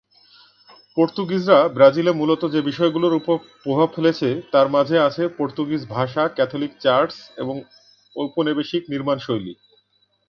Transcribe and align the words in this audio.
পর্তুগিজরা 0.97 1.59
ব্রাজিলে 1.67 2.11
মূলত 2.11 2.41
যে 2.45 2.59
বিষয়গুলোর 2.61 3.13
ওপর 3.13 3.35
প্রভাব 3.63 3.87
ফেলেছে, 3.95 4.29
তার 4.51 4.67
মাঝে 4.69 4.97
আছে 4.99 5.23
পর্তুগিজ 5.37 5.81
ভাষা, 5.89 6.23
ক্যাথলিক 6.27 6.71
চার্চ, 6.79 7.13
এবং 7.37 7.55
ঔপনিবেশিক 8.15 8.83
নির্মাণশৈলী। 8.89 9.53